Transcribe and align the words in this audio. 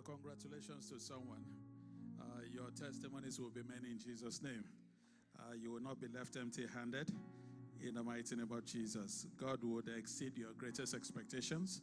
Uh, 0.00 0.02
congratulations 0.02 0.88
to 0.88 0.98
someone. 0.98 1.44
Uh, 2.20 2.24
your 2.52 2.70
testimonies 2.70 3.38
will 3.38 3.50
be 3.50 3.62
many 3.68 3.92
in 3.92 3.98
Jesus' 3.98 4.42
name. 4.42 4.64
Uh, 5.38 5.54
you 5.60 5.72
will 5.72 5.80
not 5.80 6.00
be 6.00 6.06
left 6.08 6.36
empty 6.36 6.64
handed 6.74 7.10
in 7.86 7.94
the 7.94 8.02
mighty 8.02 8.36
name 8.36 8.50
of 8.52 8.64
Jesus. 8.64 9.26
God 9.38 9.58
would 9.62 9.88
exceed 9.88 10.36
your 10.38 10.52
greatest 10.56 10.94
expectations 10.94 11.82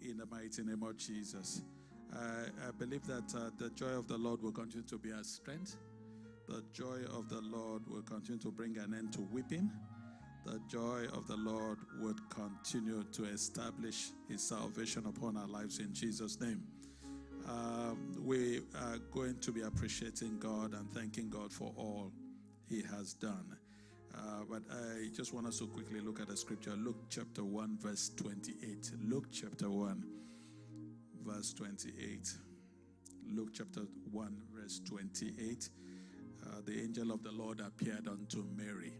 in 0.00 0.16
the 0.16 0.26
mighty 0.26 0.62
name 0.62 0.82
of 0.82 0.96
Jesus. 0.96 1.62
I 2.14 2.70
believe 2.78 3.04
that 3.06 3.34
uh, 3.34 3.50
the 3.58 3.70
joy 3.70 3.98
of 3.98 4.08
the 4.08 4.16
Lord 4.16 4.42
will 4.42 4.52
continue 4.52 4.86
to 4.86 4.98
be 4.98 5.12
our 5.12 5.24
strength. 5.24 5.76
The 6.48 6.62
joy 6.72 7.00
of 7.12 7.28
the 7.28 7.40
Lord 7.42 7.82
will 7.86 8.02
continue 8.02 8.40
to 8.40 8.50
bring 8.50 8.78
an 8.78 8.94
end 8.94 9.12
to 9.14 9.20
weeping. 9.20 9.70
The 10.44 10.60
joy 10.68 11.06
of 11.12 11.26
the 11.26 11.36
Lord 11.36 11.78
would 12.00 12.20
continue 12.30 13.02
to 13.12 13.24
establish 13.24 14.10
his 14.28 14.42
salvation 14.42 15.04
upon 15.06 15.36
our 15.36 15.48
lives 15.48 15.80
in 15.80 15.92
Jesus' 15.92 16.40
name. 16.40 16.62
Um, 17.48 18.16
we 18.24 18.60
are 18.80 18.98
going 19.12 19.38
to 19.40 19.52
be 19.52 19.62
appreciating 19.62 20.38
God 20.38 20.72
and 20.74 20.90
thanking 20.92 21.30
God 21.30 21.52
for 21.52 21.72
all 21.76 22.12
he 22.68 22.82
has 22.82 23.14
done. 23.14 23.56
Uh, 24.14 24.44
but 24.48 24.62
I 24.70 25.08
just 25.14 25.32
want 25.32 25.46
us 25.46 25.58
to 25.58 25.66
quickly 25.66 26.00
look 26.00 26.20
at 26.20 26.28
the 26.28 26.36
scripture. 26.36 26.72
Luke 26.76 26.96
chapter 27.10 27.44
1, 27.44 27.78
verse 27.80 28.10
28. 28.16 28.90
Luke 29.04 29.26
chapter 29.32 29.70
1, 29.70 30.04
verse 31.24 31.52
28. 31.52 32.32
Luke 33.32 33.50
chapter 33.52 33.82
1, 34.10 34.36
verse 34.54 34.80
28. 34.88 35.68
Uh, 36.42 36.48
the 36.64 36.80
angel 36.80 37.12
of 37.12 37.22
the 37.22 37.32
Lord 37.32 37.60
appeared 37.60 38.08
unto 38.08 38.44
Mary, 38.56 38.92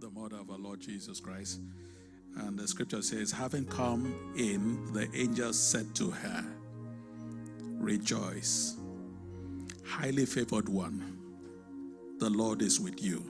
the 0.00 0.10
mother 0.10 0.36
of 0.36 0.50
our 0.50 0.58
Lord 0.58 0.80
Jesus 0.80 1.20
Christ. 1.20 1.60
And 2.36 2.58
the 2.58 2.66
scripture 2.66 3.02
says, 3.02 3.30
Having 3.30 3.66
come 3.66 4.32
in, 4.36 4.92
the 4.92 5.08
angel 5.14 5.52
said 5.52 5.94
to 5.96 6.10
her, 6.10 6.44
Rejoice, 7.84 8.78
highly 9.86 10.24
favored 10.24 10.70
one, 10.70 11.18
the 12.18 12.30
Lord 12.30 12.62
is 12.62 12.80
with 12.80 13.02
you. 13.02 13.22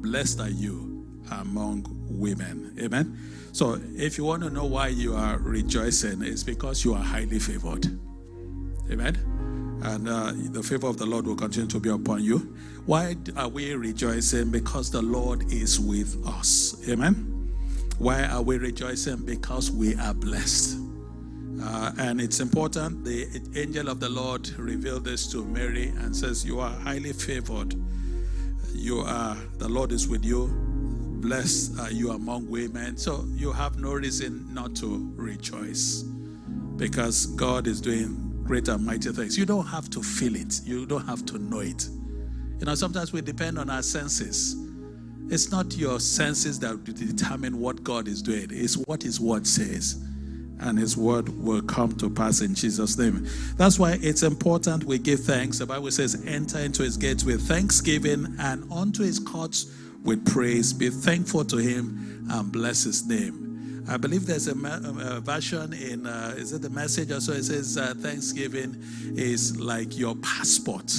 Blessed 0.00 0.40
are 0.40 0.48
you 0.48 1.06
among 1.30 1.84
women. 2.08 2.74
Amen. 2.80 3.18
So, 3.52 3.78
if 3.94 4.16
you 4.16 4.24
want 4.24 4.42
to 4.44 4.48
know 4.48 4.64
why 4.64 4.88
you 4.88 5.14
are 5.14 5.36
rejoicing, 5.36 6.22
it's 6.22 6.42
because 6.42 6.82
you 6.82 6.94
are 6.94 7.04
highly 7.04 7.38
favored. 7.38 7.84
Amen. 8.90 9.18
And 9.82 10.08
uh, 10.08 10.32
the 10.34 10.62
favor 10.62 10.86
of 10.86 10.96
the 10.96 11.04
Lord 11.04 11.26
will 11.26 11.36
continue 11.36 11.68
to 11.68 11.78
be 11.78 11.90
upon 11.90 12.24
you. 12.24 12.56
Why 12.86 13.16
are 13.36 13.48
we 13.48 13.74
rejoicing? 13.74 14.50
Because 14.50 14.90
the 14.90 15.02
Lord 15.02 15.52
is 15.52 15.78
with 15.78 16.26
us. 16.26 16.82
Amen. 16.88 17.52
Why 17.98 18.24
are 18.24 18.40
we 18.40 18.56
rejoicing? 18.56 19.26
Because 19.26 19.70
we 19.70 19.94
are 19.96 20.14
blessed. 20.14 20.81
Uh, 21.60 21.92
and 21.98 22.20
it's 22.20 22.40
important. 22.40 23.04
The 23.04 23.26
angel 23.54 23.88
of 23.88 24.00
the 24.00 24.08
Lord 24.08 24.48
revealed 24.58 25.04
this 25.04 25.30
to 25.32 25.44
Mary 25.44 25.88
and 25.98 26.14
says, 26.16 26.44
You 26.44 26.60
are 26.60 26.70
highly 26.70 27.12
favored. 27.12 27.74
You 28.74 29.00
are, 29.00 29.36
the 29.58 29.68
Lord 29.68 29.92
is 29.92 30.08
with 30.08 30.24
you. 30.24 30.48
Blessed 31.20 31.78
are 31.78 31.90
you 31.90 32.12
among 32.12 32.48
women. 32.48 32.96
So 32.96 33.24
you 33.28 33.52
have 33.52 33.78
no 33.78 33.92
reason 33.92 34.52
not 34.52 34.74
to 34.76 35.12
rejoice 35.14 36.02
because 36.76 37.26
God 37.26 37.66
is 37.66 37.80
doing 37.80 38.42
great 38.44 38.68
and 38.68 38.84
mighty 38.84 39.12
things. 39.12 39.38
You 39.38 39.46
don't 39.46 39.66
have 39.66 39.88
to 39.90 40.02
feel 40.02 40.34
it, 40.34 40.60
you 40.64 40.86
don't 40.86 41.06
have 41.06 41.24
to 41.26 41.38
know 41.38 41.60
it. 41.60 41.88
You 42.58 42.66
know, 42.66 42.74
sometimes 42.74 43.12
we 43.12 43.20
depend 43.20 43.58
on 43.58 43.70
our 43.70 43.82
senses. 43.82 44.56
It's 45.28 45.50
not 45.50 45.76
your 45.76 46.00
senses 46.00 46.58
that 46.60 46.82
determine 46.84 47.58
what 47.58 47.84
God 47.84 48.08
is 48.08 48.20
doing, 48.22 48.48
it's 48.50 48.76
what 48.78 49.02
His 49.02 49.20
word 49.20 49.46
says 49.46 50.02
and 50.60 50.78
his 50.78 50.96
word 50.96 51.28
will 51.42 51.62
come 51.62 51.96
to 51.96 52.08
pass 52.08 52.40
in 52.40 52.54
Jesus' 52.54 52.96
name. 52.96 53.26
That's 53.56 53.78
why 53.78 53.98
it's 54.00 54.22
important 54.22 54.84
we 54.84 54.98
give 54.98 55.20
thanks. 55.20 55.58
The 55.58 55.66
Bible 55.66 55.90
says, 55.90 56.22
enter 56.26 56.58
into 56.58 56.82
his 56.82 56.96
gates 56.96 57.24
with 57.24 57.46
thanksgiving 57.46 58.36
and 58.38 58.70
unto 58.72 59.02
his 59.02 59.18
courts 59.18 59.72
with 60.04 60.24
praise. 60.30 60.72
Be 60.72 60.90
thankful 60.90 61.44
to 61.46 61.56
him 61.56 62.26
and 62.30 62.52
bless 62.52 62.84
his 62.84 63.06
name. 63.06 63.84
I 63.88 63.96
believe 63.96 64.26
there's 64.26 64.46
a, 64.46 64.52
a 64.52 65.20
version 65.20 65.72
in, 65.72 66.06
uh, 66.06 66.34
is 66.36 66.52
it 66.52 66.62
the 66.62 66.70
message 66.70 67.10
or 67.10 67.20
so? 67.20 67.32
It 67.32 67.44
says, 67.44 67.76
uh, 67.76 67.94
Thanksgiving 67.96 68.76
is 69.16 69.58
like 69.58 69.98
your 69.98 70.14
passport 70.16 70.92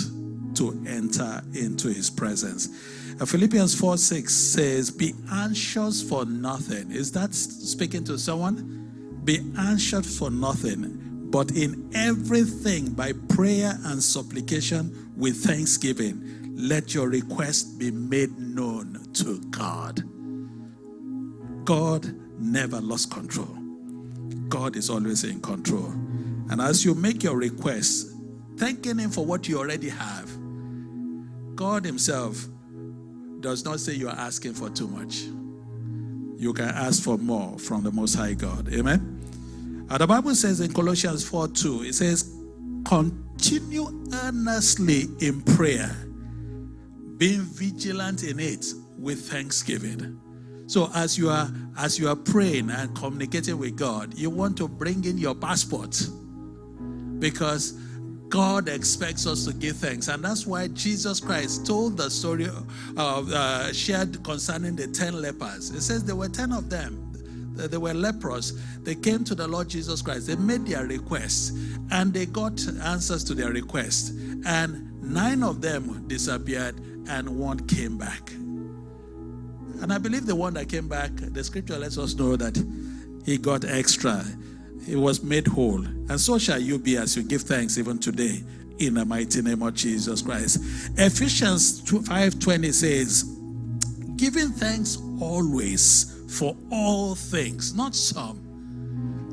to 0.56 0.84
enter 0.86 1.42
into 1.54 1.88
his 1.88 2.10
presence. 2.10 2.68
Uh, 3.20 3.26
Philippians 3.26 3.80
4 3.80 3.98
6 3.98 4.34
says, 4.34 4.92
Be 4.92 5.14
anxious 5.32 6.02
for 6.08 6.26
nothing. 6.26 6.92
Is 6.92 7.12
that 7.14 7.34
speaking 7.34 8.04
to 8.06 8.18
someone? 8.18 8.83
Be 9.24 9.40
anxious 9.58 10.18
for 10.18 10.30
nothing, 10.30 11.30
but 11.32 11.52
in 11.52 11.90
everything 11.96 12.94
by 12.94 13.14
prayer 13.30 13.74
and 13.86 14.04
supplication 14.04 15.12
with 15.16 15.44
thanksgiving, 15.44 16.56
let 16.56 16.94
your 16.94 17.08
request 17.08 17.80
be 17.80 17.90
made 17.90 18.38
known 18.38 19.00
to 19.14 19.40
God. 19.50 20.04
God 21.66 22.14
never 22.38 22.82
lost 22.82 23.12
control. 23.12 23.58
God 24.50 24.76
is 24.76 24.90
always 24.90 25.24
in 25.24 25.40
control. 25.42 25.92
And 26.50 26.60
as 26.60 26.84
you 26.84 26.94
make 26.94 27.24
your 27.24 27.38
requests, 27.38 28.14
thanking 28.58 29.00
Him 29.00 29.10
for 29.10 29.26
what 29.26 29.48
you 29.48 29.58
already 29.58 29.90
have, 29.90 30.30
God 31.56 31.86
Himself 31.86 32.46
does 33.40 33.64
not 33.64 33.80
say 33.80 33.94
you 33.94 34.10
are 34.10 34.18
asking 34.18 34.54
for 34.54 34.70
too 34.70 34.88
much 34.88 35.24
you 36.38 36.54
can 36.54 36.70
ask 36.70 37.04
for 37.04 37.18
more 37.18 37.58
from 37.60 37.84
the 37.84 37.92
Most 37.92 38.16
High 38.16 38.34
God. 38.34 38.72
Amen. 38.74 39.22
And 39.90 40.00
the 40.00 40.08
Bible 40.08 40.36
says 40.36 40.60
in 40.60 40.74
Colossians 40.74 41.28
4 41.28 41.50
2, 41.50 41.84
it 41.84 41.96
says, 41.96 42.34
continue 42.86 43.88
earnestly 44.24 45.08
in 45.20 45.42
prayer, 45.42 45.90
being 47.18 47.42
vigilant 47.42 48.24
in 48.24 48.40
it 48.40 48.66
with 48.98 49.30
thanksgiving. 49.30 50.20
So 50.68 50.90
as 50.96 51.18
you 51.18 51.30
are 51.30 51.50
as 51.78 52.00
you 52.00 52.08
are 52.08 52.16
praying 52.16 52.70
and 52.70 52.96
communicating 52.96 53.58
with 53.58 53.76
God, 53.76 54.14
you 54.14 54.30
want 54.30 54.58
to 54.58 54.68
bring 54.68 55.04
in 55.06 55.18
your 55.18 55.36
passport 55.36 56.00
because 57.20 57.74
God 58.34 58.68
expects 58.68 59.28
us 59.28 59.46
to 59.46 59.54
give 59.54 59.78
thanks. 59.78 60.08
And 60.08 60.26
that's 60.26 60.48
why 60.48 60.68
Jesus 60.70 61.20
Christ 61.20 61.68
told 61.68 61.98
the 61.98 62.10
story 62.10 62.48
of, 62.98 63.32
uh, 63.32 63.72
shared 63.72 64.24
concerning 64.24 64.76
the 64.76 64.88
10 64.88 65.22
lepers. 65.22 65.70
It 65.70 65.82
says 65.82 66.04
there 66.04 66.16
were 66.16 66.30
10 66.30 66.52
of 66.52 66.68
them. 66.68 67.12
They 67.56 67.78
were 67.78 67.94
leprous. 67.94 68.54
They 68.82 68.96
came 68.96 69.24
to 69.26 69.36
the 69.36 69.48
Lord 69.48 69.70
Jesus 69.70 70.02
Christ. 70.02 70.26
They 70.26 70.36
made 70.36 70.66
their 70.66 70.88
requests 70.88 71.52
and 71.92 72.12
they 72.12 72.26
got 72.26 72.60
answers 72.82 73.24
to 73.26 73.36
their 73.36 73.52
requests. 73.52 74.10
And 74.48 75.00
nine 75.00 75.44
of 75.44 75.62
them 75.62 76.08
disappeared 76.08 76.80
and 77.08 77.38
one 77.38 77.60
came 77.68 78.00
back. 78.00 78.32
And 78.32 79.94
I 79.94 80.00
believe 80.00 80.26
the 80.26 80.36
one 80.36 80.56
that 80.56 80.70
came 80.70 80.88
back, 80.88 81.12
the 81.18 81.44
scripture 81.44 81.78
lets 81.78 82.00
us 82.00 82.16
know 82.16 82.36
that 82.38 82.58
he 83.28 83.38
got 83.38 83.64
extra 83.64 84.26
he 84.86 84.96
was 84.96 85.24
made 85.24 85.48
whole. 85.48 85.84
And 85.86 86.20
so 86.20 86.38
shall 86.38 86.60
you 86.60 86.78
be 86.78 86.98
as 86.98 87.16
you 87.16 87.24
give 87.24 87.42
thanks 87.44 87.78
even 87.78 88.00
today 88.00 88.44
in 88.80 88.96
the 88.96 89.06
mighty 89.06 89.42
name 89.42 89.62
of 89.62 89.74
Jesus 89.74 90.22
Christ. 90.22 90.60
Ephesians 90.98 91.82
5:20 91.82 92.74
says, 92.74 93.24
giving 94.16 94.50
thanks 94.50 94.98
always 95.20 96.26
for 96.30 96.56
all 96.72 97.16
things, 97.16 97.74
not 97.74 97.96
some. 97.96 98.40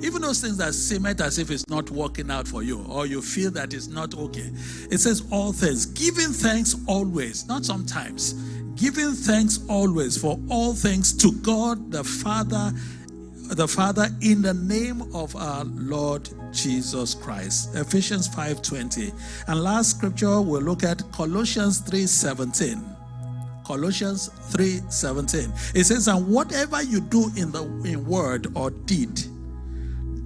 Even 0.02 0.22
those 0.22 0.40
things 0.40 0.56
that 0.56 0.74
seem 0.74 1.04
it 1.06 1.20
as 1.20 1.38
if 1.38 1.50
it's 1.50 1.68
not 1.68 1.90
working 1.90 2.30
out 2.30 2.48
for 2.48 2.62
you 2.62 2.82
or 2.88 3.06
you 3.06 3.20
feel 3.20 3.50
that 3.50 3.74
it's 3.74 3.88
not 3.88 4.14
okay. 4.16 4.50
It 4.90 4.98
says 4.98 5.22
all 5.30 5.52
things. 5.52 5.84
Giving 5.86 6.32
thanks 6.32 6.74
always, 6.86 7.46
not 7.46 7.64
sometimes. 7.66 8.32
Giving 8.76 9.12
thanks 9.12 9.60
always 9.68 10.16
for 10.16 10.40
all 10.48 10.72
things 10.72 11.12
to 11.18 11.32
God 11.32 11.92
the 11.92 12.02
Father 12.02 12.72
the 13.50 13.66
Father 13.66 14.08
in 14.20 14.42
the 14.42 14.54
name 14.54 15.02
of 15.12 15.34
our 15.34 15.64
Lord 15.64 16.28
Jesus 16.52 17.14
Christ. 17.14 17.74
Ephesians 17.74 18.28
5:20. 18.28 19.12
And 19.48 19.62
last 19.62 19.90
scripture 19.90 20.40
we'll 20.40 20.62
look 20.62 20.84
at 20.84 21.02
Colossians 21.12 21.80
3:17. 21.80 22.80
Colossians 23.64 24.30
3:17. 24.50 25.52
It 25.74 25.84
says, 25.84 26.06
"And 26.08 26.28
whatever 26.28 26.82
you 26.82 27.00
do 27.00 27.30
in 27.36 27.50
the 27.50 27.64
in 27.84 28.06
word 28.06 28.48
or 28.54 28.70
deed, 28.70 29.20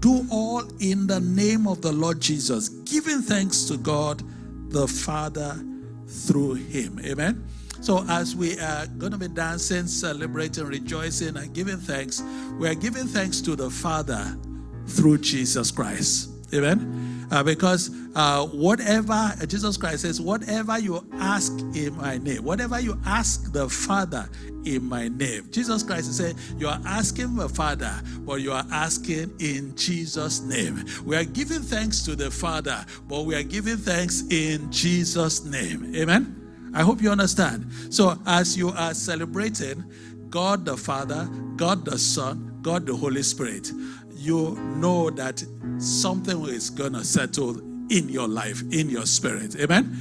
do 0.00 0.27
all 0.31 0.62
in 0.79 1.06
the 1.06 1.20
name 1.20 1.67
of 1.67 1.81
the 1.81 1.93
Lord 1.93 2.20
Jesus, 2.20 2.69
giving 2.85 3.23
thanks 3.23 3.65
to 3.65 3.79
God 3.79 4.23
the 4.69 4.87
Father 4.87 5.65
through 6.06 6.55
him." 6.55 7.00
Amen. 7.03 7.43
So, 7.84 8.02
as 8.08 8.34
we 8.34 8.58
are 8.60 8.86
going 8.86 9.12
to 9.12 9.19
be 9.19 9.28
dancing, 9.28 9.86
celebrating, 9.86 10.64
rejoicing, 10.64 11.36
and 11.36 11.52
giving 11.52 11.76
thanks, 11.76 12.22
we 12.58 12.66
are 12.66 12.75
giving 12.75 13.06
thanks 13.06 13.42
to 13.42 13.56
the 13.56 13.69
Father 13.69 14.38
through 14.86 15.19
Jesus 15.19 15.70
Christ. 15.70 16.31
Amen. 16.54 17.28
Uh, 17.31 17.42
because 17.42 17.90
uh, 18.14 18.46
whatever, 18.46 19.34
Jesus 19.46 19.76
Christ 19.76 20.00
says, 20.00 20.19
whatever 20.19 20.78
you 20.78 21.06
ask 21.12 21.52
in 21.76 21.94
my 21.98 22.16
name, 22.16 22.42
whatever 22.42 22.81
you 22.81 22.98
ask 23.04 23.52
the 23.52 23.69
Father 23.69 24.31
in 24.64 24.82
my 24.82 25.08
name. 25.08 25.46
Jesus 25.50 25.82
Christ 25.82 26.08
is 26.08 26.16
saying, 26.16 26.38
You 26.56 26.69
are 26.69 26.81
asking 26.86 27.36
the 27.36 27.50
Father, 27.50 28.00
but 28.20 28.40
you 28.40 28.52
are 28.52 28.64
asking 28.72 29.31
in 29.40 29.76
Jesus' 29.76 30.40
name. 30.40 30.86
We 31.04 31.16
are 31.16 31.25
giving 31.25 31.60
thanks 31.60 32.00
to 32.04 32.16
the 32.16 32.31
Father, 32.31 32.82
but 33.08 33.26
we 33.26 33.34
are 33.34 33.42
giving 33.42 33.76
thanks 33.76 34.22
in 34.31 34.72
Jesus' 34.72 35.44
name. 35.44 35.94
Amen? 35.94 36.44
I 36.75 36.82
hope 36.82 37.00
you 37.00 37.11
understand. 37.11 37.71
So, 37.91 38.19
as 38.26 38.56
you 38.56 38.71
are 38.71 38.94
celebrating 38.94 39.85
God 40.29 40.65
the 40.65 40.76
Father, 40.76 41.26
God 41.56 41.85
the 41.85 41.97
Son, 41.97 42.59
God 42.62 42.87
the 42.87 42.97
Holy 42.97 43.23
Spirit, 43.23 43.71
you 44.17 44.56
know 44.76 45.11
that 45.11 45.44
something 45.79 46.44
is 46.47 46.71
going 46.71 46.94
to 46.94 47.05
settle 47.05 47.59
in 47.91 48.09
your 48.09 48.26
life, 48.26 48.62
in 48.73 48.91
your 48.91 49.06
spirit. 49.06 49.55
Amen? 49.61 49.97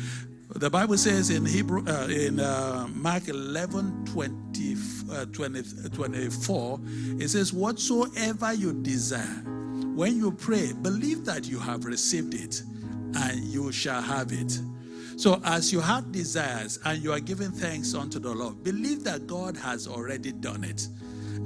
The 0.55 0.69
Bible 0.69 0.97
says 0.97 1.29
in 1.29 1.45
Hebrew, 1.45 1.83
uh, 1.87 2.07
in 2.07 2.39
uh, 2.39 2.87
Mark 2.93 3.27
11 3.27 4.05
20, 4.05 4.75
uh, 5.11 5.25
20, 5.25 5.89
24, 5.89 6.79
it 7.19 7.29
says, 7.29 7.51
Whatsoever 7.53 8.53
you 8.53 8.73
desire, 8.73 9.43
when 9.95 10.17
you 10.17 10.31
pray, 10.31 10.73
believe 10.73 11.25
that 11.25 11.47
you 11.47 11.59
have 11.59 11.85
received 11.85 12.33
it 12.33 12.63
and 13.15 13.43
you 13.45 13.71
shall 13.71 14.01
have 14.01 14.31
it. 14.31 14.59
So, 15.15 15.41
as 15.43 15.71
you 15.71 15.79
have 15.79 16.11
desires 16.11 16.79
and 16.85 17.01
you 17.01 17.11
are 17.11 17.19
giving 17.19 17.51
thanks 17.51 17.93
unto 17.93 18.19
the 18.19 18.33
Lord, 18.33 18.63
believe 18.63 19.03
that 19.03 19.27
God 19.27 19.55
has 19.57 19.87
already 19.87 20.31
done 20.31 20.63
it 20.63 20.87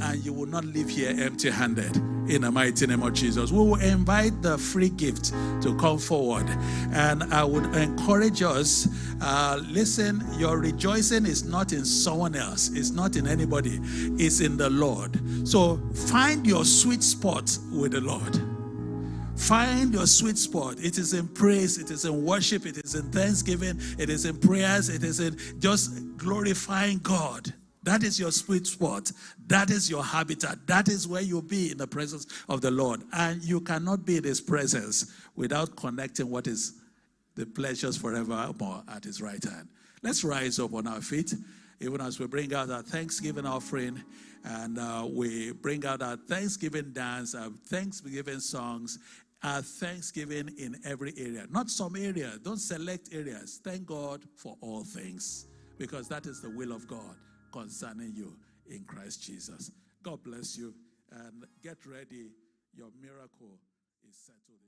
and 0.02 0.24
you 0.24 0.34
will 0.34 0.46
not 0.46 0.66
leave 0.66 0.90
here 0.90 1.10
empty 1.18 1.50
handed 1.50 1.96
in 2.30 2.42
the 2.42 2.52
mighty 2.52 2.86
name 2.88 3.04
of 3.04 3.14
Jesus. 3.14 3.52
We 3.52 3.58
will 3.58 3.82
invite 3.82 4.42
the 4.42 4.58
free 4.58 4.90
gift 4.90 5.32
to 5.62 5.76
come 5.80 5.98
forward. 5.98 6.48
And 6.92 7.24
I 7.34 7.44
would 7.44 7.66
encourage 7.76 8.42
us 8.42 8.88
uh, 9.22 9.60
listen, 9.68 10.24
your 10.38 10.60
rejoicing 10.60 11.26
is 11.26 11.44
not 11.44 11.74
in 11.74 11.86
someone 11.86 12.36
else, 12.36 12.70
it's 12.70 12.92
not 12.92 13.16
in 13.16 13.28
anybody, 13.28 13.80
it's 14.22 14.42
in 14.42 14.58
the 14.58 14.70
Lord. 14.70 15.20
So 15.48 15.78
find 15.94 16.46
your 16.46 16.66
sweet 16.66 17.04
spot 17.04 17.58
with 17.72 17.94
the 17.94 18.02
Lord. 18.02 18.40
Find 19.38 19.94
your 19.94 20.08
sweet 20.08 20.38
spot. 20.38 20.76
It 20.80 20.98
is 20.98 21.14
in 21.14 21.28
praise, 21.28 21.78
it 21.78 21.92
is 21.92 22.06
in 22.06 22.26
worship, 22.26 22.66
it 22.66 22.78
is 22.78 22.96
in 22.96 23.12
thanksgiving, 23.12 23.80
it 23.98 24.10
is 24.10 24.26
in 24.26 24.38
prayers, 24.40 24.90
it 24.90 25.04
is 25.04 25.20
in 25.20 25.38
just 25.60 26.18
glorifying 26.18 27.00
God. 27.00 27.54
That 27.84 28.04
is 28.04 28.20
your 28.20 28.32
sweet 28.32 28.68
spot. 28.68 29.10
That 29.48 29.70
is 29.70 29.90
your 29.90 30.04
habitat. 30.04 30.68
That 30.68 30.90
is 30.90 31.08
where 31.08 31.22
you'll 31.22 31.42
be 31.42 31.72
in 31.72 31.78
the 31.78 31.88
presence 31.88 32.28
of 32.50 32.60
the 32.60 32.70
Lord. 32.70 33.02
And 33.14 33.42
you 33.42 33.62
cannot 33.62 34.06
be 34.06 34.18
in 34.18 34.26
His 34.26 34.42
presence 34.42 35.14
without 35.38 35.78
connecting 35.78 36.30
what 36.30 36.48
is 36.48 36.74
the 37.36 37.46
pleasures 37.46 37.96
forevermore 37.96 38.84
at 38.90 39.06
His 39.06 39.22
right 39.22 39.42
hand. 39.42 39.70
Let's 40.04 40.26
rise 40.26 40.60
up 40.60 40.74
on 40.74 40.86
our 40.86 41.00
feet, 41.00 41.34
even 41.80 42.02
as 42.02 42.20
we 42.20 42.28
bring 42.28 42.54
out 42.54 42.70
our 42.70 42.82
Thanksgiving 42.82 43.46
offering 43.46 44.04
and 44.44 44.80
uh, 44.80 45.08
we 45.10 45.52
bring 45.52 45.86
out 45.86 46.02
our 46.02 46.18
Thanksgiving 46.18 46.92
dance, 46.92 47.36
our 47.36 47.50
Thanksgiving 47.68 48.40
songs, 48.40 49.00
our 49.44 49.62
Thanksgiving 49.62 50.50
in 50.58 50.78
every 50.86 51.14
area. 51.18 51.46
Not 51.50 51.70
some 51.70 51.96
area, 51.96 52.34
don't 52.44 52.60
select 52.60 53.10
areas. 53.12 53.60
Thank 53.64 53.86
God 53.86 54.24
for 54.36 54.58
all 54.62 54.84
things 54.84 55.48
because 55.78 56.08
that 56.10 56.26
is 56.26 56.42
the 56.42 56.50
will 56.50 56.72
of 56.72 56.88
God 56.88 57.16
concerning 57.52 58.14
you 58.16 58.36
in 58.70 58.84
Christ 58.86 59.24
Jesus. 59.24 59.72
God 60.04 60.24
bless 60.24 60.58
you 60.58 60.74
and 61.12 61.46
get 61.64 61.86
ready. 61.86 62.32
Your 62.76 62.90
miracle 63.02 63.60
is 64.08 64.16
settled. 64.16 64.67